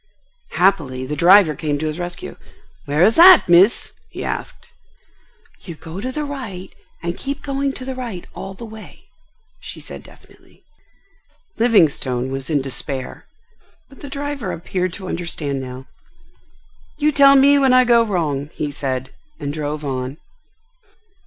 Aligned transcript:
Happily, 0.53 1.05
the 1.05 1.15
driver 1.15 1.53
came 1.53 1.77
to 1.77 1.85
his 1.85 1.99
rescue. 1.99 2.35
"Where 2.85 3.03
is 3.03 3.17
that, 3.17 3.45
Miss?" 3.47 3.93
he 4.09 4.23
asked. 4.23 4.71
"You 5.59 5.75
go 5.75 6.01
to 6.01 6.11
the 6.11 6.23
right 6.25 6.73
and 7.03 7.15
keep 7.15 7.43
going 7.43 7.71
to 7.73 7.85
the 7.85 7.93
right 7.93 8.25
all 8.33 8.55
the 8.55 8.65
way," 8.65 9.03
she 9.59 9.79
said 9.79 10.01
definitely. 10.01 10.63
Livingstone 11.59 12.31
was 12.31 12.49
in 12.49 12.63
despair; 12.63 13.27
but 13.89 14.01
the 14.01 14.09
driver 14.09 14.51
appeared 14.51 14.91
to 14.93 15.07
understand 15.07 15.61
now. 15.61 15.85
"You 16.97 17.11
tell 17.11 17.35
me 17.35 17.59
when 17.59 17.71
I 17.71 17.83
go 17.83 18.01
wrong," 18.03 18.49
he 18.55 18.71
said, 18.71 19.11
and 19.39 19.53
drove 19.53 19.85
on. 19.85 20.17